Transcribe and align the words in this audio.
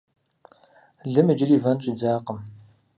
Лым 1.11 1.27
иджыри 1.31 1.57
вэн 1.63 1.77
щӀидзакъым. 1.83 2.39